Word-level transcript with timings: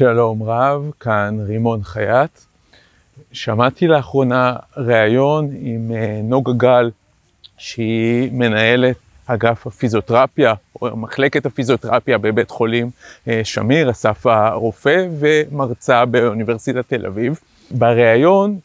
שלום 0.00 0.42
רב, 0.42 0.90
כאן 1.00 1.38
רימון 1.46 1.82
חייט. 1.82 2.30
שמעתי 3.32 3.86
לאחרונה 3.86 4.56
ראיון 4.76 5.48
עם 5.60 5.92
אה, 5.94 6.20
נוגה 6.24 6.52
גל, 6.52 6.90
שהיא 7.58 8.30
מנהלת 8.32 8.96
אגף 9.26 9.66
הפיזיותרפיה, 9.66 10.54
או 10.82 10.96
מחלקת 10.96 11.46
הפיזיותרפיה 11.46 12.18
בבית 12.18 12.50
חולים 12.50 12.90
אה, 13.28 13.40
שמיר, 13.44 13.90
אסף 13.90 14.26
הרופא, 14.26 15.06
ומרצה 15.18 16.04
באוניברסיטת 16.04 16.88
תל 16.88 17.06
אביב. 17.06 17.40
בריאיון 17.70 18.58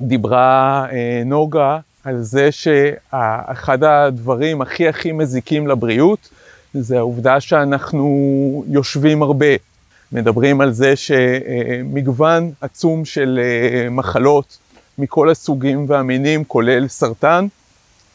דיברה 0.00 0.86
אה, 0.92 1.22
נוגה 1.26 1.78
על 2.04 2.22
זה 2.22 2.52
שאחד 2.52 3.84
הדברים 3.84 4.62
הכי 4.62 4.88
הכי 4.88 5.12
מזיקים 5.12 5.66
לבריאות 5.66 6.28
זה 6.74 6.98
העובדה 6.98 7.40
שאנחנו 7.40 8.64
יושבים 8.68 9.22
הרבה. 9.22 9.69
מדברים 10.12 10.60
על 10.60 10.72
זה 10.72 10.94
שמגוון 10.96 12.52
עצום 12.60 13.04
של 13.04 13.40
אה, 13.42 13.90
מחלות 13.90 14.58
מכל 14.98 15.30
הסוגים 15.30 15.84
והמינים, 15.88 16.44
כולל 16.44 16.88
סרטן, 16.88 17.46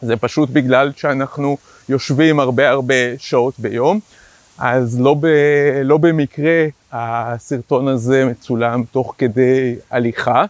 זה 0.01 0.17
פשוט 0.17 0.49
בגלל 0.49 0.91
שאנחנו 0.95 1.57
יושבים 1.89 2.39
הרבה 2.39 2.69
הרבה 2.69 3.17
שעות 3.17 3.53
ביום. 3.59 3.99
אז 4.57 5.01
לא, 5.01 5.15
ב, 5.19 5.27
לא 5.83 5.97
במקרה 5.97 6.65
הסרטון 6.91 7.87
הזה 7.87 8.25
מצולם 8.25 8.83
תוך 8.91 9.15
כדי 9.17 9.75
הליכה. 9.91 10.45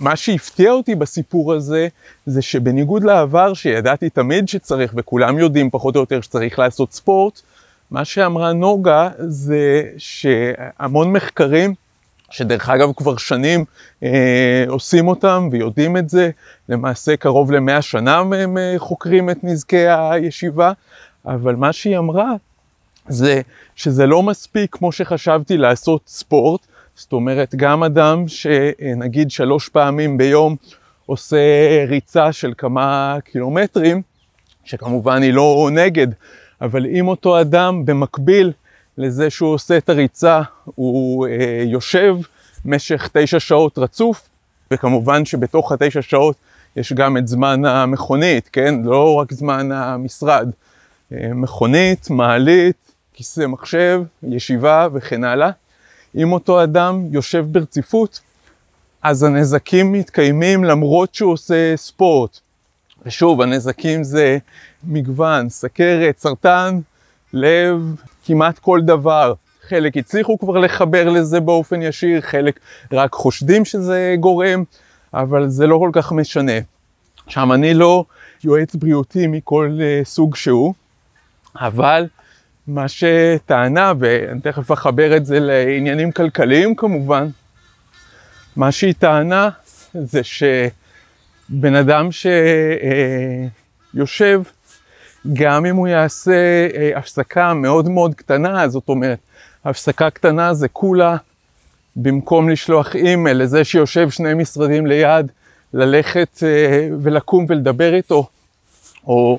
מה 0.00 0.16
שהפתיע 0.16 0.72
אותי 0.72 0.94
בסיפור 0.94 1.52
הזה, 1.52 1.88
זה 2.26 2.42
שבניגוד 2.42 3.04
לעבר 3.04 3.54
שידעתי 3.54 4.10
תמיד 4.10 4.48
שצריך, 4.48 4.92
וכולם 4.96 5.38
יודעים 5.38 5.70
פחות 5.70 5.96
או 5.96 6.00
יותר 6.00 6.20
שצריך 6.20 6.58
לעשות 6.58 6.92
ספורט, 6.92 7.40
מה 7.92 8.04
שאמרה 8.04 8.52
נוגה 8.52 9.08
זה 9.18 9.82
שהמון 9.98 11.12
מחקרים, 11.12 11.74
שדרך 12.30 12.68
אגב 12.68 12.92
כבר 12.96 13.16
שנים 13.16 13.64
אה, 14.02 14.64
עושים 14.68 15.08
אותם 15.08 15.48
ויודעים 15.52 15.96
את 15.96 16.08
זה, 16.08 16.30
למעשה 16.68 17.16
קרוב 17.16 17.52
למאה 17.52 17.82
שנה 17.82 18.18
הם 18.18 18.58
אה, 18.58 18.74
חוקרים 18.78 19.30
את 19.30 19.44
נזקי 19.44 19.86
הישיבה, 19.88 20.72
אבל 21.26 21.54
מה 21.54 21.72
שהיא 21.72 21.98
אמרה 21.98 22.32
זה 23.08 23.40
שזה 23.76 24.06
לא 24.06 24.22
מספיק 24.22 24.76
כמו 24.76 24.92
שחשבתי 24.92 25.56
לעשות 25.56 26.02
ספורט, 26.06 26.66
זאת 26.94 27.12
אומרת 27.12 27.54
גם 27.54 27.82
אדם 27.84 28.24
שנגיד 28.28 29.30
שלוש 29.30 29.68
פעמים 29.68 30.18
ביום 30.18 30.56
עושה 31.06 31.38
ריצה 31.88 32.32
של 32.32 32.52
כמה 32.58 33.16
קילומטרים, 33.24 34.02
שכמובן 34.64 35.22
היא 35.22 35.32
לא 35.32 35.68
נגד, 35.72 36.08
אבל 36.62 36.86
אם 36.86 37.08
אותו 37.08 37.40
אדם 37.40 37.84
במקביל 37.84 38.52
לזה 38.98 39.30
שהוא 39.30 39.54
עושה 39.54 39.76
את 39.76 39.88
הריצה, 39.88 40.42
הוא 40.64 41.26
אה, 41.26 41.62
יושב 41.66 42.16
משך 42.64 43.08
תשע 43.12 43.40
שעות 43.40 43.78
רצוף, 43.78 44.28
וכמובן 44.70 45.24
שבתוך 45.24 45.72
התשע 45.72 46.02
שעות 46.02 46.36
יש 46.76 46.92
גם 46.92 47.16
את 47.16 47.28
זמן 47.28 47.64
המכונית, 47.64 48.48
כן? 48.52 48.74
לא 48.84 49.14
רק 49.14 49.32
זמן 49.32 49.72
המשרד. 49.72 50.50
אה, 51.12 51.28
מכונית, 51.34 52.10
מעלית, 52.10 52.92
כיסא 53.14 53.46
מחשב, 53.46 54.02
ישיבה 54.22 54.88
וכן 54.92 55.24
הלאה. 55.24 55.50
אם 56.16 56.32
אותו 56.32 56.62
אדם 56.62 57.06
יושב 57.10 57.46
ברציפות, 57.48 58.20
אז 59.02 59.22
הנזקים 59.22 59.92
מתקיימים 59.92 60.64
למרות 60.64 61.14
שהוא 61.14 61.32
עושה 61.32 61.76
ספורט. 61.76 62.40
ושוב, 63.06 63.40
הנזקים 63.40 64.04
זה 64.04 64.38
מגוון, 64.84 65.48
סכרת, 65.48 66.18
סרטן, 66.18 66.80
לב, 67.32 67.94
כמעט 68.24 68.58
כל 68.58 68.80
דבר. 68.84 69.34
חלק 69.68 69.96
הצליחו 69.96 70.38
כבר 70.38 70.58
לחבר 70.58 71.08
לזה 71.08 71.40
באופן 71.40 71.82
ישיר, 71.82 72.20
חלק 72.20 72.60
רק 72.92 73.12
חושדים 73.12 73.64
שזה 73.64 74.14
גורם, 74.20 74.64
אבל 75.14 75.48
זה 75.48 75.66
לא 75.66 75.76
כל 75.78 75.90
כך 75.92 76.12
משנה. 76.12 76.52
עכשיו, 77.26 77.54
אני 77.54 77.74
לא 77.74 78.04
יועץ 78.44 78.74
בריאותי 78.74 79.26
מכל 79.26 79.78
uh, 79.78 80.04
סוג 80.04 80.36
שהוא, 80.36 80.74
אבל 81.56 82.06
מה 82.66 82.86
שטענה, 82.88 83.92
ואני 83.98 84.40
תכף 84.40 84.72
אחבר 84.72 85.16
את 85.16 85.26
זה 85.26 85.40
לעניינים 85.40 86.12
כלכליים 86.12 86.74
כמובן, 86.74 87.28
מה 88.56 88.72
שהיא 88.72 88.94
טענה 88.98 89.48
זה 89.94 90.20
שבן 91.52 91.74
אדם 91.74 92.08
שיושב, 93.94 94.42
גם 95.32 95.66
אם 95.66 95.76
הוא 95.76 95.88
יעשה 95.88 96.68
אה, 96.74 96.98
הפסקה 96.98 97.54
מאוד 97.54 97.88
מאוד 97.88 98.14
קטנה, 98.14 98.68
זאת 98.68 98.88
אומרת, 98.88 99.18
הפסקה 99.64 100.10
קטנה 100.10 100.54
זה 100.54 100.68
כולה 100.68 101.16
במקום 101.96 102.48
לשלוח 102.48 102.96
אימייל 102.96 103.42
לזה 103.42 103.64
שיושב 103.64 104.10
שני 104.10 104.34
משרדים 104.34 104.86
ליד, 104.86 105.32
ללכת 105.74 106.42
אה, 106.42 106.88
ולקום 107.02 107.46
ולדבר 107.48 107.94
איתו, 107.94 108.28
או 109.06 109.38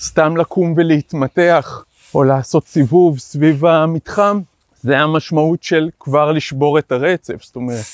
סתם 0.00 0.36
לקום 0.36 0.74
ולהתמתח, 0.76 1.84
או 2.14 2.24
לעשות 2.24 2.66
סיבוב 2.66 3.18
סביב 3.18 3.66
המתחם, 3.66 4.40
זה 4.82 4.98
המשמעות 4.98 5.62
של 5.62 5.88
כבר 6.00 6.32
לשבור 6.32 6.78
את 6.78 6.92
הרצף. 6.92 7.44
זאת 7.44 7.56
אומרת, 7.56 7.84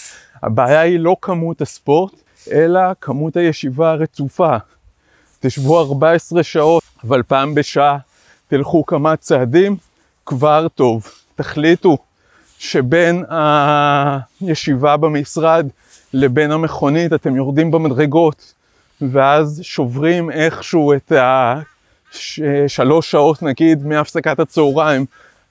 הבעיה 0.43 0.81
היא 0.81 0.99
לא 0.99 1.17
כמות 1.23 1.61
הספורט, 1.61 2.26
אלא 2.53 2.81
כמות 3.01 3.37
הישיבה 3.37 3.91
הרצופה. 3.91 4.57
תשבו 5.41 5.81
14 5.81 6.43
שעות, 6.43 6.83
אבל 7.05 7.23
פעם 7.23 7.55
בשעה 7.55 7.99
תלכו 8.49 8.87
כמה 8.87 9.17
צעדים, 9.17 9.77
כבר 10.27 10.67
טוב. 10.69 11.07
תחליטו 11.35 11.99
שבין 12.59 13.25
הישיבה 14.41 14.97
במשרד 14.97 15.67
לבין 16.13 16.53
המכונית 16.53 17.13
אתם 17.13 17.37
יורדים 17.37 17.71
במדרגות, 17.71 18.53
ואז 19.01 19.61
שוברים 19.63 20.31
איכשהו 20.31 20.93
את 20.93 21.13
השלוש 22.13 23.11
שעות 23.11 23.43
נגיד 23.43 23.87
מהפסקת 23.87 24.41
הצהריים 24.41 25.07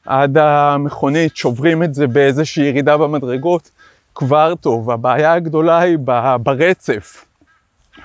עד 0.05 0.37
המכונית, 0.37 1.35
שוברים 1.35 1.83
את 1.83 1.93
זה 1.93 2.07
באיזושהי 2.07 2.63
ירידה 2.63 2.97
במדרגות, 2.97 3.69
כבר 4.15 4.53
טוב. 4.55 4.91
הבעיה 4.91 5.33
הגדולה 5.33 5.79
היא 5.79 5.97
ברצף, 6.43 7.25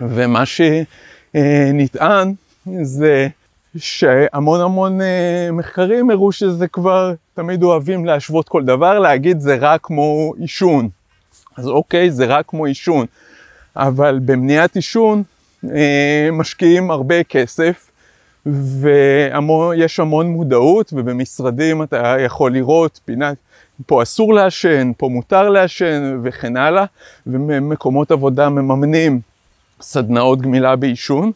ומה 0.00 0.42
שנטען 0.46 2.34
זה 2.82 3.28
שהמון 3.76 4.60
המון 4.60 5.00
אה, 5.00 5.48
מחקרים 5.52 6.10
הראו 6.10 6.32
שזה 6.32 6.68
כבר, 6.68 7.14
תמיד 7.34 7.62
אוהבים 7.62 8.04
להשוות 8.04 8.48
כל 8.48 8.64
דבר, 8.64 8.98
להגיד 8.98 9.40
זה 9.40 9.56
רק 9.60 9.80
כמו 9.82 10.32
עישון. 10.38 10.88
אז 11.56 11.68
אוקיי, 11.68 12.10
זה 12.10 12.26
רק 12.26 12.46
כמו 12.48 12.66
עישון, 12.66 13.06
אבל 13.76 14.18
במניעת 14.24 14.76
עישון 14.76 15.22
אה, 15.74 16.28
משקיעים 16.32 16.90
הרבה 16.90 17.24
כסף, 17.24 17.90
ויש 18.46 20.00
המון 20.00 20.26
מודעות, 20.26 20.92
ובמשרדים 20.92 21.82
אתה 21.82 22.16
יכול 22.18 22.52
לראות 22.52 23.00
פינת, 23.04 23.36
פה 23.86 24.02
אסור 24.02 24.34
לעשן, 24.34 24.92
פה 24.96 25.08
מותר 25.08 25.48
לעשן 25.48 26.20
וכן 26.24 26.56
הלאה, 26.56 26.84
ומקומות 27.26 28.10
עבודה 28.10 28.48
מממנים 28.48 29.20
סדנאות 29.80 30.40
גמילה 30.40 30.76
בעישון. 30.76 31.32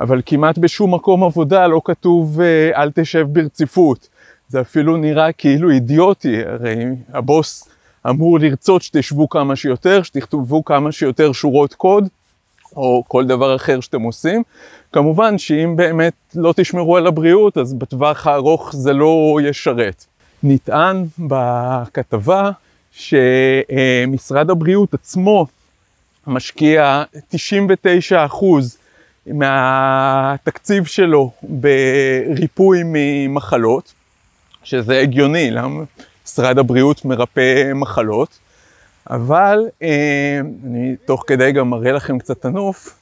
אבל 0.00 0.22
כמעט 0.26 0.58
בשום 0.58 0.94
מקום 0.94 1.24
עבודה 1.24 1.66
לא 1.66 1.80
כתוב 1.84 2.40
אל 2.74 2.90
תשב 2.90 3.26
ברציפות. 3.32 4.08
זה 4.48 4.60
אפילו 4.60 4.96
נראה 4.96 5.32
כאילו 5.32 5.70
אידיוטי, 5.70 6.42
הרי 6.46 6.84
הבוס 7.12 7.68
אמור 8.08 8.38
לרצות 8.38 8.82
שתשבו 8.82 9.28
כמה 9.28 9.56
שיותר, 9.56 10.02
שתכתבו 10.02 10.64
כמה 10.64 10.92
שיותר 10.92 11.32
שורות 11.32 11.74
קוד, 11.74 12.08
או 12.76 13.04
כל 13.08 13.26
דבר 13.26 13.56
אחר 13.56 13.80
שאתם 13.80 14.02
עושים. 14.02 14.42
כמובן 14.92 15.38
שאם 15.38 15.76
באמת 15.76 16.12
לא 16.34 16.54
תשמרו 16.56 16.96
על 16.96 17.06
הבריאות, 17.06 17.58
אז 17.58 17.74
בטווח 17.74 18.26
הארוך 18.26 18.70
זה 18.76 18.92
לא 18.92 19.38
ישרת. 19.42 20.04
נטען 20.42 21.04
בכתבה 21.18 22.50
שמשרד 22.92 24.50
הבריאות 24.50 24.94
עצמו 24.94 25.46
משקיע 26.26 27.02
99 27.28 28.24
אחוז 28.24 28.78
מהתקציב 29.26 30.84
שלו 30.84 31.30
בריפוי 31.42 32.82
ממחלות, 32.84 33.92
שזה 34.64 34.98
הגיוני, 34.98 35.50
למה 35.50 35.84
משרד 36.24 36.58
הבריאות 36.58 37.04
מרפא 37.04 37.72
מחלות, 37.74 38.38
אבל 39.10 39.58
אה, 39.82 40.40
אני 40.66 40.96
תוך 41.04 41.24
כדי 41.26 41.52
גם 41.52 41.70
מראה 41.70 41.92
לכם 41.92 42.18
קצת 42.18 42.44
הנוף, 42.44 42.98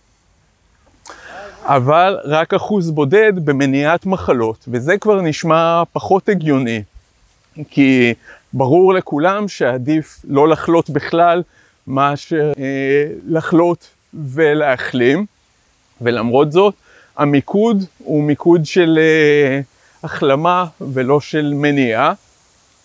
אבל 1.63 2.19
רק 2.25 2.55
אחוז 2.55 2.91
בודד 2.91 3.33
במניעת 3.45 4.07
מחלות, 4.07 4.65
וזה 4.69 4.99
כבר 4.99 5.21
נשמע 5.21 5.83
פחות 5.93 6.29
הגיוני, 6.29 6.83
כי 7.71 8.15
ברור 8.53 8.95
לכולם 8.95 9.49
שעדיף 9.49 10.21
לא 10.29 10.49
לחלות 10.49 10.91
בכלל 10.91 11.43
מאשר 11.87 12.53
אה, 12.59 13.07
לחלות 13.29 13.89
ולהחלים. 14.15 15.27
ולמרות 16.01 16.53
זאת, 16.53 16.75
המיקוד 17.17 17.85
הוא 17.99 18.23
מיקוד 18.23 18.67
של 18.67 18.99
uh, 18.99 20.05
החלמה 20.05 20.65
ולא 20.81 21.21
של 21.21 21.53
מניעה. 21.55 22.13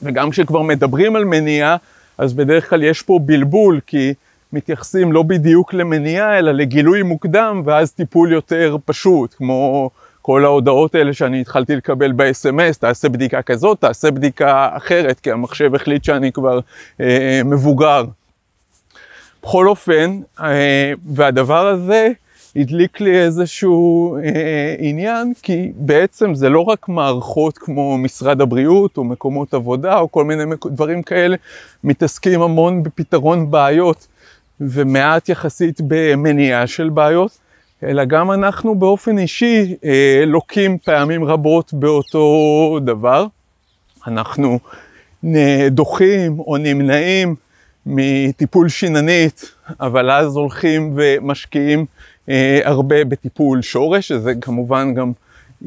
וגם 0.02 0.30
כשכבר 0.30 0.62
מדברים 0.62 1.16
על 1.16 1.26
מניעה, 1.26 1.76
אז 2.18 2.34
בדרך 2.34 2.70
כלל 2.70 2.84
יש 2.84 3.02
פה 3.02 3.20
בלבול, 3.26 3.80
כי 3.88 4.14
מתייחסים 4.54 5.12
לא 5.12 5.24
בדיוק 5.24 5.74
למניעה, 5.74 6.40
אלא 6.40 6.52
לגילוי 6.52 7.04
מוקדם, 7.04 7.62
ואז 7.66 7.92
טיפול 7.92 8.32
יותר 8.32 8.78
פשוט, 8.86 9.34
כמו 9.34 9.90
כל 10.26 10.46
ההודעות 10.46 10.96
האלה 10.96 11.14
שאני 11.14 11.42
התחלתי 11.42 11.76
לקבל 11.76 12.12
ב-SMS, 12.12 12.78
תעשה 12.80 13.10
בדיקה 13.10 13.42
כזאת, 13.42 13.80
תעשה 13.82 14.12
בדיקה 14.12 14.70
אחרת, 14.74 15.20
כי 15.20 15.32
המחשב 15.32 15.76
החליט 15.76 16.04
שאני 16.04 16.32
כבר 16.32 16.60
אה, 17.02 17.42
מבוגר. 17.46 18.04
בכל 19.44 19.68
אופן, 19.68 20.20
אה, 20.42 20.94
והדבר 21.06 21.68
הזה 21.68 22.10
הדליק 22.56 23.02
לי 23.02 23.20
איזשהו 23.20 24.18
אה, 24.18 24.76
עניין, 24.80 25.34
כי 25.42 25.72
בעצם 25.76 26.36
זה 26.36 26.50
לא 26.50 26.60
רק 26.60 26.90
מערכות 26.90 27.58
כמו 27.58 27.98
משרד 27.98 28.42
הבריאות 28.42 28.98
או 28.98 29.04
מקומות 29.04 29.54
עבודה 29.54 30.00
או 30.00 30.12
כל 30.12 30.24
מיני 30.24 30.44
דברים 30.66 31.04
כאלה, 31.04 31.36
מתעסקים 31.84 32.42
המון 32.42 32.84
בפתרון 32.84 33.52
בעיות 33.52 34.08
ומעט 34.60 35.30
יחסית 35.30 35.82
במניעה 35.88 36.68
של 36.68 36.90
בעיות, 36.90 37.45
אלא 37.84 38.06
גם 38.06 38.32
אנחנו 38.32 38.76
באופן 38.76 39.18
אישי 39.18 39.76
אה, 39.86 40.24
לוקים 40.26 40.78
פעמים 40.78 41.24
רבות 41.24 41.74
באותו 41.74 42.80
דבר. 42.86 43.28
אנחנו 44.08 44.60
דוחים 45.72 46.40
או 46.40 46.58
נמנעים 46.58 47.36
מטיפול 47.86 48.70
שיננית, 48.70 49.52
אבל 49.80 50.12
אז 50.12 50.36
הולכים 50.36 50.94
ומשקיעים 50.96 51.86
אה, 52.30 52.60
הרבה 52.64 53.06
בטיפול 53.06 53.62
שורש, 53.62 54.08
שזה 54.08 54.34
כמובן 54.42 54.94
גם 54.94 55.12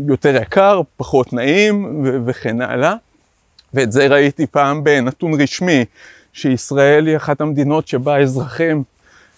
יותר 0.06 0.36
יקר, 0.36 0.80
פחות 0.96 1.32
נעים 1.32 2.04
וכן 2.26 2.60
הלאה. 2.60 2.94
ואת 3.74 3.92
זה 3.92 4.06
ראיתי 4.06 4.46
פעם 4.46 4.84
בנתון 4.84 5.40
רשמי, 5.40 5.84
שישראל 6.32 7.06
היא 7.06 7.16
אחת 7.16 7.40
המדינות 7.40 7.88
שבה 7.88 8.14
האזרחים 8.14 8.82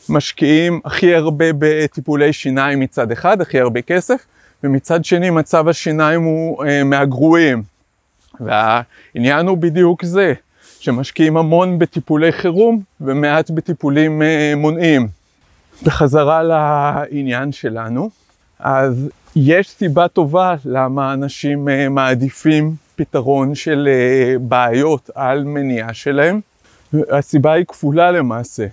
משקיעים 0.09 0.81
הכי 0.85 1.15
הרבה 1.15 1.45
בטיפולי 1.59 2.33
שיניים 2.33 2.81
מצד 2.81 3.13
אחד, 3.13 3.41
הכי 3.41 3.61
הרבה 3.61 3.83
כסף, 3.83 4.25
ומצד 4.65 5.05
שני 5.05 5.31
מצב 5.31 5.69
השיניים 5.69 6.23
הוא 6.23 6.65
אה, 6.65 6.85
מהגרועים. 6.85 7.63
והעניין 8.41 9.47
הוא 9.47 9.59
בדיוק 9.59 10.05
זה, 10.05 10.33
שמשקיעים 10.81 11.37
המון 11.37 11.79
בטיפולי 11.79 12.33
חירום 12.33 12.81
ומעט 13.01 13.51
בטיפולים 13.51 14.23
אה, 14.23 14.53
מונעים. 14.57 15.09
בחזרה 15.83 16.43
לעניין 16.43 17.53
שלנו, 17.53 18.11
אז 18.59 19.09
יש 19.37 19.71
סיבה 19.71 20.09
טובה 20.09 20.55
למה 20.65 21.13
אנשים 21.13 21.69
אה, 21.69 21.89
מעדיפים 21.89 22.75
פתרון 22.97 23.55
של 23.55 23.89
אה, 23.91 24.39
בעיות 24.41 25.11
על 25.15 25.45
מניעה 25.45 25.95
שלהם. 25.95 26.41
הסיבה 27.11 27.53
היא 27.53 27.65
כפולה 27.65 28.11
למעשה. 28.11 28.67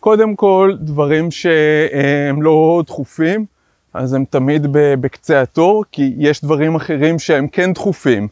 קודם 0.00 0.36
כל, 0.36 0.76
דברים 0.80 1.30
שהם 1.30 2.42
לא 2.42 2.82
דחופים, 2.86 3.46
אז 3.94 4.14
הם 4.14 4.24
תמיד 4.30 4.66
בקצה 4.72 5.42
התור, 5.42 5.84
כי 5.92 6.14
יש 6.18 6.44
דברים 6.44 6.74
אחרים 6.74 7.18
שהם 7.18 7.48
כן 7.48 7.72
דחופים. 7.72 8.28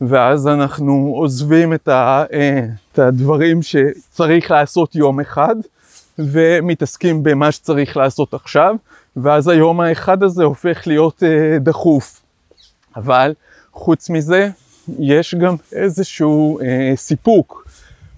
ואז 0.00 0.48
אנחנו 0.48 1.12
עוזבים 1.16 1.72
אה, 1.88 2.24
את 2.92 2.98
הדברים 2.98 3.62
שצריך 3.62 4.50
לעשות 4.50 4.94
יום 4.94 5.20
אחד, 5.20 5.56
ומתעסקים 6.18 7.22
במה 7.22 7.52
שצריך 7.52 7.96
לעשות 7.96 8.34
עכשיו, 8.34 8.74
ואז 9.16 9.48
היום 9.48 9.80
האחד 9.80 10.22
הזה 10.22 10.44
הופך 10.44 10.86
להיות 10.86 11.22
אה, 11.22 11.58
דחוף. 11.58 12.20
אבל 12.96 13.34
חוץ 13.72 14.10
מזה, 14.10 14.48
יש 14.98 15.34
גם 15.34 15.56
איזשהו 15.72 16.60
אה, 16.60 16.92
סיפוק 16.96 17.68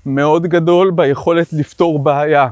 מאוד 0.06 0.46
גדול 0.46 0.90
ביכולת 0.90 1.52
לפתור 1.52 1.98
בעיה. 1.98 2.48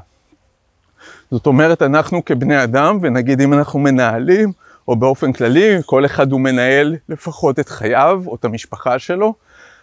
זאת 1.30 1.46
אומרת, 1.46 1.82
אנחנו 1.82 2.24
כבני 2.24 2.64
אדם, 2.64 2.98
ונגיד 3.02 3.40
אם 3.40 3.52
אנחנו 3.52 3.78
מנהלים, 3.78 4.52
או 4.88 4.96
באופן 4.96 5.32
כללי, 5.32 5.78
כל 5.86 6.04
אחד 6.04 6.32
הוא 6.32 6.40
מנהל 6.40 6.96
לפחות 7.08 7.58
את 7.58 7.68
חייו 7.68 8.22
או 8.26 8.34
את 8.34 8.44
המשפחה 8.44 8.98
שלו, 8.98 9.34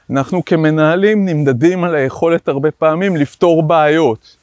אנחנו 0.10 0.46
כמנהלים 0.46 1.26
נמדדים 1.26 1.84
על 1.84 1.96
היכולת 1.96 2.48
הרבה 2.48 2.72
פעמים 2.72 3.16
לפתור 3.16 3.64
בעיות. 3.64 4.36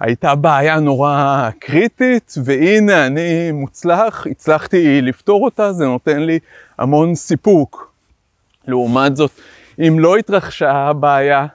הייתה 0.00 0.34
בעיה 0.34 0.80
נורא 0.80 1.48
קריטית, 1.58 2.34
והנה 2.44 3.06
אני 3.06 3.52
מוצלח, 3.52 4.26
הצלחתי 4.30 5.02
לפתור 5.02 5.44
אותה, 5.44 5.72
זה 5.72 5.84
נותן 5.84 6.20
לי 6.20 6.38
המון 6.78 7.14
סיפוק. 7.14 7.92
לעומת 8.68 9.16
זאת, 9.16 9.30
אם 9.78 9.96
לא 9.98 10.16
התרחשה 10.16 10.72
הבעיה, 10.72 11.46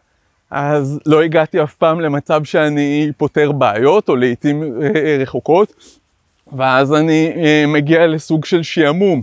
אז 0.51 1.00
לא 1.06 1.21
הגעתי 1.21 1.63
אף 1.63 1.74
פעם 1.74 2.00
למצב 2.00 2.44
שאני 2.44 3.12
פותר 3.18 3.51
בעיות, 3.51 4.09
או 4.09 4.15
לעיתים 4.15 4.63
אה, 4.81 5.18
רחוקות, 5.19 5.74
ואז 6.53 6.94
אני 6.94 7.31
אה, 7.36 7.63
מגיע 7.68 8.07
לסוג 8.07 8.45
של 8.45 8.63
שעמום. 8.63 9.21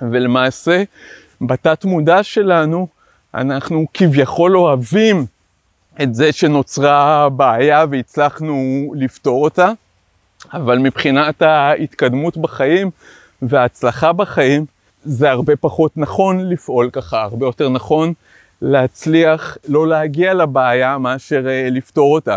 ולמעשה, 0.00 0.82
בתת 1.40 1.84
מודע 1.84 2.22
שלנו, 2.22 2.88
אנחנו 3.34 3.86
כביכול 3.94 4.56
אוהבים 4.56 5.26
את 6.02 6.14
זה 6.14 6.32
שנוצרה 6.32 7.28
בעיה 7.28 7.84
והצלחנו 7.90 8.92
לפתור 8.96 9.44
אותה, 9.44 9.72
אבל 10.52 10.78
מבחינת 10.78 11.42
ההתקדמות 11.42 12.36
בחיים 12.36 12.90
וההצלחה 13.42 14.12
בחיים, 14.12 14.64
זה 15.04 15.30
הרבה 15.30 15.56
פחות 15.56 15.96
נכון 15.96 16.48
לפעול 16.48 16.90
ככה, 16.90 17.22
הרבה 17.22 17.46
יותר 17.46 17.68
נכון 17.68 18.12
להצליח 18.62 19.58
לא 19.68 19.88
להגיע 19.88 20.34
לבעיה 20.34 20.98
מאשר 20.98 21.44
uh, 21.44 21.70
לפתור 21.70 22.14
אותה. 22.14 22.36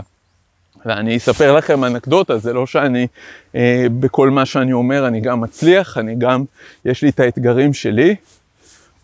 ואני 0.85 1.18
אספר 1.18 1.56
לכם 1.56 1.83
אנקדוטה, 1.83 2.38
זה 2.38 2.53
לא 2.53 2.65
שאני, 2.65 3.07
uh, 3.53 3.57
בכל 4.00 4.29
מה 4.29 4.45
שאני 4.45 4.73
אומר 4.73 5.07
אני 5.07 5.21
גם 5.21 5.41
מצליח, 5.41 5.97
אני 5.97 6.15
גם, 6.18 6.44
יש 6.85 7.01
לי 7.01 7.09
את 7.09 7.19
האתגרים 7.19 7.73
שלי, 7.73 8.15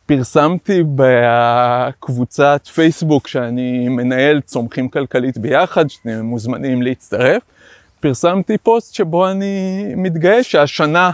פרסמתי 0.05 0.83
בקבוצת 0.95 2.61
פייסבוק 2.73 3.27
שאני 3.27 3.89
מנהל 3.89 4.41
צומחים 4.41 4.89
כלכלית 4.89 5.37
ביחד, 5.37 5.89
שאתם 5.89 6.21
מוזמנים 6.21 6.81
להצטרף. 6.81 7.41
פרסמתי 7.99 8.57
פוסט 8.57 8.93
שבו 8.93 9.29
אני 9.29 9.83
מתגאה 9.95 10.43
שהשנה 10.43 11.11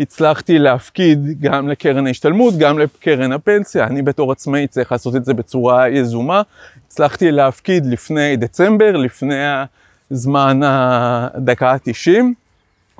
הצלחתי 0.00 0.58
להפקיד 0.58 1.40
גם 1.40 1.68
לקרן 1.68 2.06
ההשתלמות, 2.06 2.54
גם 2.58 2.78
לקרן 2.78 3.32
הפנסיה. 3.32 3.86
אני 3.86 4.02
בתור 4.02 4.32
עצמאי 4.32 4.66
צריך 4.66 4.92
לעשות 4.92 5.16
את 5.16 5.24
זה 5.24 5.34
בצורה 5.34 5.88
יזומה. 5.88 6.42
הצלחתי 6.86 7.30
להפקיד 7.30 7.86
לפני 7.86 8.36
דצמבר, 8.36 8.96
לפני 8.96 9.44
הזמן 10.10 10.60
הדקה 10.64 11.70
ה-90, 11.70 12.22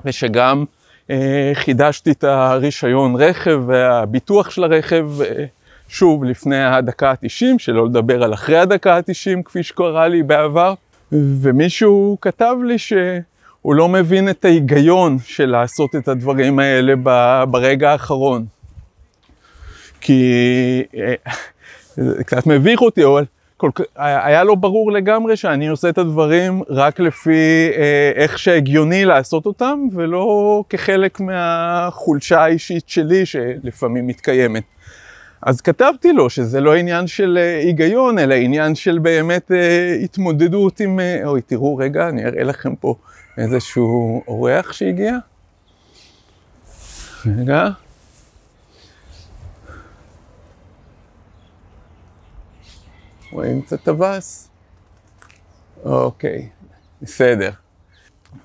ושגם 0.05 0.65
אה, 1.09 1.51
חידשתי 1.53 2.11
את 2.11 2.23
הרישיון 2.23 3.15
רכב 3.15 3.63
והביטוח 3.67 4.49
של 4.49 4.63
הרכב, 4.63 5.21
אה, 5.21 5.45
שוב, 5.89 6.23
לפני 6.23 6.63
הדקה 6.63 7.11
ה-90, 7.11 7.45
שלא 7.57 7.85
לדבר 7.85 8.23
על 8.23 8.33
אחרי 8.33 8.57
הדקה 8.57 8.95
ה-90, 8.95 9.43
כפי 9.45 9.63
שקרה 9.63 10.07
לי 10.07 10.23
בעבר. 10.23 10.73
ומישהו 11.11 12.17
כתב 12.21 12.55
לי 12.65 12.77
שהוא 13.61 13.75
לא 13.75 13.89
מבין 13.89 14.29
את 14.29 14.45
ההיגיון 14.45 15.17
של 15.23 15.45
לעשות 15.45 15.95
את 15.95 16.07
הדברים 16.07 16.59
האלה 16.59 16.93
ברגע 17.45 17.91
האחרון. 17.91 18.45
כי 20.01 20.33
אה, 20.97 21.13
זה 21.95 22.23
קצת 22.23 22.47
מביך 22.47 22.81
אותי, 22.81 23.05
אבל 23.05 23.25
כל, 23.57 23.69
היה 23.95 24.43
לו 24.43 24.55
ברור 24.55 24.91
לגמרי 24.91 25.37
שאני 25.37 25.67
עושה 25.67 25.89
את 25.89 25.97
הדברים 25.97 26.61
רק 26.69 26.99
לפי 26.99 27.69
אה, 27.77 28.11
איך 28.15 28.39
שהגיוני 28.39 29.05
לעשות 29.05 29.45
אותם, 29.45 29.79
ולא 29.93 30.63
כחלק 30.69 31.19
מהחולשה 31.19 32.43
האישית 32.43 32.89
שלי 32.89 33.25
שלפעמים 33.25 34.07
מתקיימת. 34.07 34.63
אז 35.41 35.61
כתבתי 35.61 36.13
לו 36.13 36.29
שזה 36.29 36.61
לא 36.61 36.75
עניין 36.75 37.07
של 37.07 37.37
אה, 37.41 37.59
היגיון, 37.59 38.19
אלא 38.19 38.33
עניין 38.33 38.75
של 38.75 38.99
באמת 38.99 39.51
אה, 39.51 39.97
התמודדות 40.03 40.79
עם... 40.79 40.99
אה, 40.99 41.21
אוי, 41.25 41.41
תראו 41.41 41.75
רגע, 41.77 42.09
אני 42.09 42.25
אראה 42.25 42.43
לכם 42.43 42.75
פה 42.75 42.95
איזשהו 43.39 44.23
אורח 44.27 44.71
שהגיע. 44.71 45.17
רגע. 47.25 47.69
רואים 53.31 53.61
קצת 53.61 53.83
טווס? 53.83 54.49
אוקיי, 55.85 56.49
בסדר. 57.01 57.51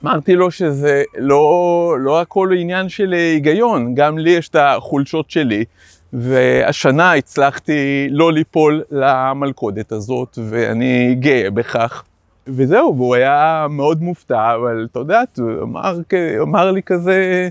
אמרתי 0.04 0.34
לו 0.34 0.50
שזה 0.50 1.02
לא, 1.14 1.96
לא 2.00 2.20
הכל 2.20 2.50
עניין 2.58 2.88
של 2.88 3.12
היגיון, 3.12 3.94
גם 3.94 4.18
לי 4.18 4.30
יש 4.30 4.48
את 4.48 4.56
החולשות 4.56 5.30
שלי, 5.30 5.64
והשנה 6.12 7.14
הצלחתי 7.14 8.06
לא 8.10 8.32
ליפול 8.32 8.82
למלכודת 8.90 9.92
הזאת, 9.92 10.38
ואני 10.48 11.14
גאה 11.14 11.50
בכך. 11.50 12.04
וזהו, 12.46 12.94
והוא 12.96 13.14
היה 13.14 13.66
מאוד 13.70 14.02
מופתע, 14.02 14.54
אבל 14.54 14.86
אתה 14.90 14.98
יודע, 14.98 15.22
הוא 15.38 15.62
אמר, 15.62 15.94
אמר 16.42 16.70
לי 16.70 16.82
כזה, 16.82 17.48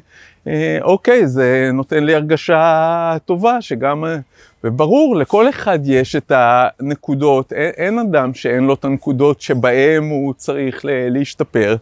אה, 0.48 0.78
אוקיי, 0.82 1.28
זה 1.28 1.70
נותן 1.74 2.04
לי 2.04 2.16
הרגשה 2.16 3.18
טובה 3.26 3.62
שגם, 3.62 4.06
אה, 4.06 4.18
וברור, 4.64 5.16
לכל 5.16 5.50
אחד 5.50 5.80
יש 5.84 6.16
את 6.16 6.32
הנקודות, 6.36 7.54
אין, 7.54 7.72
אין 7.78 8.00
אדם 8.00 8.34
שאין 8.34 8.64
לו 8.64 8.74
את 8.74 8.86
הנקודות 8.86 9.42
שבהם 9.42 10.10
הוא 10.10 10.34
צריך 10.34 10.82
להשתפר. 10.86 11.76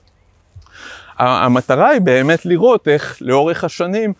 המטרה 1.17 1.89
היא 1.89 2.01
באמת 2.01 2.45
לראות 2.45 2.87
איך 2.87 3.17
לאורך 3.21 3.63
השנים 3.63 4.13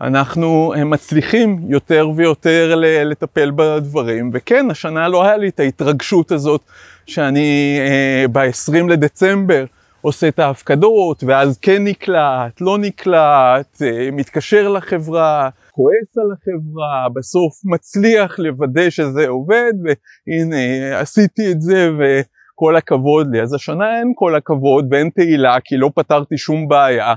אנחנו 0.00 0.74
מצליחים 0.86 1.58
יותר 1.68 2.08
ויותר 2.16 2.74
לטפל 3.04 3.50
בדברים, 3.56 4.30
וכן, 4.32 4.70
השנה 4.70 5.08
לא 5.08 5.24
היה 5.24 5.36
לי 5.36 5.48
את 5.48 5.60
ההתרגשות 5.60 6.32
הזאת 6.32 6.60
שאני 7.06 7.78
אה, 7.80 8.24
ב-20 8.32 8.88
לדצמבר 8.88 9.64
עושה 10.00 10.28
את 10.28 10.38
ההפקדות, 10.38 11.24
ואז 11.24 11.58
כן 11.58 11.84
נקלט, 11.84 12.60
לא 12.60 12.78
נקלט, 12.78 13.82
אה, 13.82 14.08
מתקשר 14.12 14.68
לחברה, 14.68 15.48
כועס 15.70 16.18
על 16.18 16.32
החברה, 16.32 17.08
בסוף 17.14 17.52
מצליח 17.64 18.38
לוודא 18.38 18.90
שזה 18.90 19.28
עובד, 19.28 19.72
והנה 19.84 20.98
עשיתי 21.00 21.52
את 21.52 21.60
זה 21.60 21.90
וכל 21.98 22.76
הכבוד 22.76 23.26
לי. 23.32 23.42
אז 23.42 23.54
השנה 23.54 23.98
אין 23.98 24.12
כל 24.14 24.34
הכבוד 24.34 24.86
ואין 24.90 25.10
תהילה 25.14 25.56
כי 25.64 25.76
לא 25.76 25.90
פתרתי 25.94 26.38
שום 26.38 26.68
בעיה. 26.68 27.14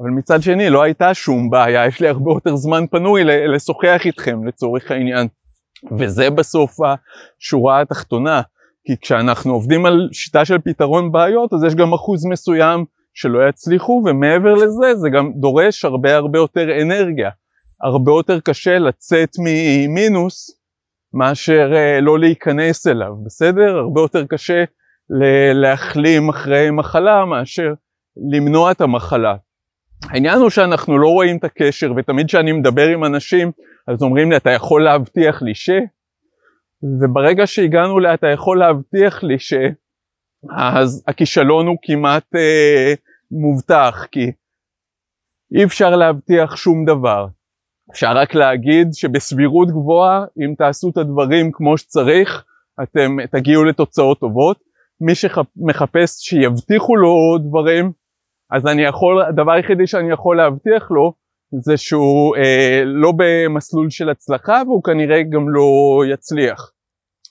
אבל 0.00 0.10
מצד 0.10 0.42
שני 0.42 0.70
לא 0.70 0.82
הייתה 0.82 1.14
שום 1.14 1.50
בעיה, 1.50 1.86
יש 1.86 2.00
לי 2.00 2.08
הרבה 2.08 2.30
יותר 2.30 2.56
זמן 2.56 2.86
פנוי 2.90 3.24
לשוחח 3.24 4.00
איתכם 4.04 4.46
לצורך 4.46 4.90
העניין. 4.90 5.28
וזה 5.98 6.30
בסוף 6.30 6.76
השורה 6.80 7.80
התחתונה. 7.80 8.42
כי 8.86 8.96
כשאנחנו 9.00 9.52
עובדים 9.52 9.86
על 9.86 10.08
שיטה 10.12 10.44
של 10.44 10.58
פתרון 10.58 11.12
בעיות, 11.12 11.52
אז 11.52 11.64
יש 11.64 11.74
גם 11.74 11.92
אחוז 11.92 12.26
מסוים 12.26 12.84
שלא 13.14 13.48
יצליחו, 13.48 14.02
ומעבר 14.06 14.54
לזה, 14.54 14.94
זה 14.94 15.08
גם 15.10 15.32
דורש 15.36 15.84
הרבה 15.84 16.16
הרבה 16.16 16.38
יותר 16.38 16.82
אנרגיה. 16.82 17.30
הרבה 17.82 18.12
יותר 18.12 18.40
קשה 18.40 18.78
לצאת 18.78 19.30
ממינוס 19.38 20.60
מאשר 21.14 21.70
uh, 21.72 22.00
לא 22.00 22.18
להיכנס 22.18 22.86
אליו, 22.86 23.12
בסדר? 23.24 23.76
הרבה 23.76 24.00
יותר 24.00 24.26
קשה 24.26 24.64
להחלים 25.54 26.28
אחרי 26.28 26.70
מחלה 26.70 27.24
מאשר 27.24 27.72
למנוע 28.32 28.70
את 28.70 28.80
המחלה. 28.80 29.36
העניין 30.04 30.38
הוא 30.38 30.50
שאנחנו 30.50 30.98
לא 30.98 31.08
רואים 31.08 31.36
את 31.36 31.44
הקשר, 31.44 31.92
ותמיד 31.96 32.26
כשאני 32.26 32.52
מדבר 32.52 32.86
עם 32.88 33.04
אנשים, 33.04 33.50
אז 33.88 34.02
אומרים 34.02 34.30
לי, 34.30 34.36
אתה 34.36 34.50
יכול 34.50 34.84
להבטיח 34.84 35.42
לי 35.42 35.54
ש... 35.54 35.70
וברגע 36.82 37.46
שהגענו 37.46 37.98
לה, 37.98 38.14
אתה 38.14 38.26
יכול 38.26 38.58
להבטיח 38.58 39.22
לי 39.22 39.38
שאז 39.38 41.04
הכישלון 41.08 41.66
הוא 41.66 41.76
כמעט 41.82 42.34
אה, 42.34 42.94
מובטח, 43.30 44.06
כי 44.12 44.32
אי 45.54 45.64
אפשר 45.64 45.96
להבטיח 45.96 46.56
שום 46.56 46.84
דבר. 46.84 47.26
אפשר 47.90 48.12
רק 48.16 48.34
להגיד 48.34 48.88
שבסבירות 48.92 49.68
גבוהה, 49.68 50.24
אם 50.44 50.54
תעשו 50.58 50.90
את 50.90 50.96
הדברים 50.96 51.50
כמו 51.52 51.78
שצריך, 51.78 52.44
אתם 52.82 53.16
תגיעו 53.30 53.64
לתוצאות 53.64 54.20
טובות. 54.20 54.58
מי 55.00 55.14
שמחפש 55.14 56.10
שיבטיחו 56.28 56.96
לו 56.96 57.38
דברים, 57.48 57.92
אז 58.50 58.66
אני 58.66 58.82
יכול, 58.82 59.22
הדבר 59.22 59.52
היחידי 59.52 59.86
שאני 59.86 60.12
יכול 60.12 60.36
להבטיח 60.36 60.90
לו, 60.90 61.12
זה 61.60 61.76
שהוא 61.76 62.36
אה, 62.36 62.82
לא 62.84 63.12
במסלול 63.16 63.90
של 63.90 64.10
הצלחה 64.10 64.62
והוא 64.66 64.82
כנראה 64.82 65.22
גם 65.22 65.48
לא 65.48 66.02
יצליח. 66.12 66.72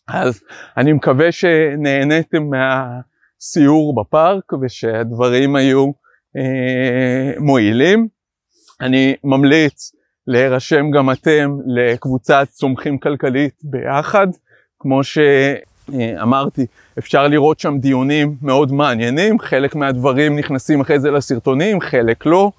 אז 0.07 0.41
אני 0.77 0.93
מקווה 0.93 1.31
שנהניתם 1.31 2.43
מהסיור 2.49 3.95
בפארק 3.95 4.53
ושהדברים 4.61 5.55
היו 5.55 5.91
אה, 6.37 7.39
מועילים. 7.39 8.07
אני 8.81 9.15
ממליץ 9.23 9.91
להירשם 10.27 10.91
גם 10.91 11.11
אתם 11.11 11.57
לקבוצת 11.65 12.47
צומחים 12.51 12.97
כלכלית 12.97 13.53
ביחד. 13.63 14.27
כמו 14.79 15.03
שאמרתי, 15.91 16.65
אפשר 16.99 17.27
לראות 17.27 17.59
שם 17.59 17.77
דיונים 17.79 18.35
מאוד 18.41 18.71
מעניינים, 18.71 19.39
חלק 19.39 19.75
מהדברים 19.75 20.39
נכנסים 20.39 20.81
אחרי 20.81 20.99
זה 20.99 21.11
לסרטונים, 21.11 21.81
חלק 21.81 22.25
לא. 22.25 22.51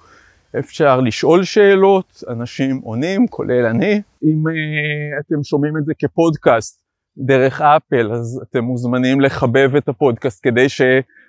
אפשר 0.58 1.00
לשאול 1.00 1.44
שאלות, 1.44 2.22
אנשים 2.28 2.80
עונים, 2.84 3.26
כולל 3.28 3.66
אני. 3.66 3.92
אם 4.22 4.44
uh, 4.46 5.20
אתם 5.20 5.42
שומעים 5.44 5.76
את 5.76 5.84
זה 5.84 5.92
כפודקאסט 5.98 6.80
דרך 7.18 7.60
אפל, 7.60 8.12
אז 8.12 8.42
אתם 8.50 8.64
מוזמנים 8.64 9.20
לחבב 9.20 9.76
את 9.76 9.88
הפודקאסט 9.88 10.40
כדי 10.42 10.66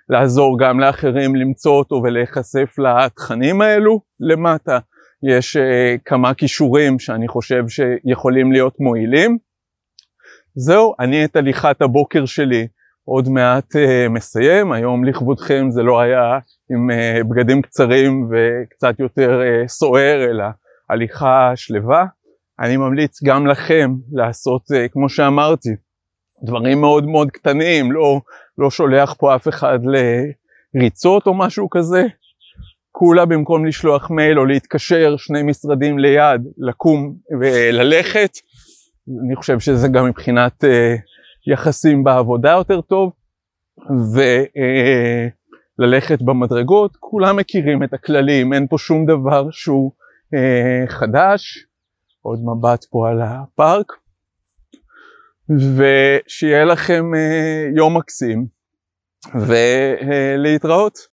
לעזור 0.10 0.60
גם 0.60 0.80
לאחרים 0.80 1.36
למצוא 1.36 1.72
אותו 1.72 2.02
ולהיחשף 2.04 2.76
לתכנים 2.80 3.62
האלו. 3.62 4.02
למטה 4.20 4.80
יש 5.24 5.58
uh, 5.58 5.60
כמה 6.06 6.34
כישורים 6.34 7.00
שאני 7.00 7.28
חושב 7.28 7.64
שיכולים 7.68 8.52
להיות 8.52 8.76
מועילים. 8.80 9.38
זהו, 10.60 10.94
אני 11.00 11.26
את 11.26 11.36
הליכת 11.36 11.82
הבוקר 11.82 12.26
שלי 12.26 12.68
עוד 13.06 13.30
מעט 13.30 13.76
uh, 13.76 14.10
מסיים, 14.10 14.72
היום 14.72 15.06
לכבודכם 15.06 15.68
זה 15.70 15.84
לא 15.84 16.00
היה 16.00 16.40
עם 16.72 16.90
uh, 16.90 17.24
בגדים 17.24 17.62
קצרים 17.62 18.30
וקצת 18.32 19.00
יותר 19.00 19.42
uh, 19.42 19.68
סוער, 19.68 20.24
אלא 20.24 20.46
הליכה 20.90 21.52
שלווה. 21.56 22.06
אני 22.60 22.78
ממליץ 22.78 23.24
גם 23.24 23.48
לכם 23.48 23.94
לעשות, 24.12 24.62
uh, 24.62 24.92
כמו 24.92 25.10
שאמרתי, 25.10 25.70
דברים 26.44 26.82
מאוד 26.82 27.06
מאוד 27.06 27.32
קטנים, 27.32 27.92
לא, 27.92 28.22
לא 28.58 28.72
שולח 28.72 29.14
פה 29.14 29.36
אף 29.36 29.48
אחד 29.48 29.80
לריצות 30.76 31.28
או 31.28 31.34
משהו 31.34 31.70
כזה. 31.70 32.06
כולה 32.92 33.26
במקום 33.26 33.66
לשלוח 33.66 34.12
מייל 34.12 34.40
או 34.40 34.46
להתקשר 34.46 35.18
שני 35.18 35.44
משרדים 35.44 36.00
ליד, 36.00 36.42
לקום 36.58 37.16
וללכת. 37.40 38.32
אני 39.26 39.36
חושב 39.36 39.60
שזה 39.60 39.88
גם 39.88 40.06
מבחינת 40.06 40.64
uh, 40.64 40.68
יחסים 41.54 42.04
בעבודה 42.04 42.52
יותר 42.52 42.82
טוב. 42.82 43.12
וללכת 45.78 46.22
uh, 46.22 46.26
במדרגות, 46.26 46.98
כולם 47.00 47.38
מכירים 47.38 47.84
את 47.84 47.94
הכללים, 47.94 48.54
אין 48.54 48.68
פה 48.68 48.78
שום 48.78 49.06
דבר 49.06 49.52
שהוא 49.52 49.92
uh, 50.36 50.90
חדש. 50.90 51.66
עוד 52.22 52.40
מבט 52.44 52.86
פה 52.90 53.10
על 53.10 53.22
הפארק. 53.22 53.94
ושיהיה 55.50 56.66
לכם 56.66 57.12
uh, 57.14 57.78
יום 57.78 57.98
מקסים 57.98 58.48
ולהתראות. 59.36 60.98